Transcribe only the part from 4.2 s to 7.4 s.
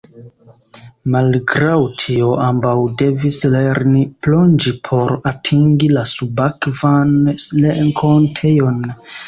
plonĝi por atingi la subakvan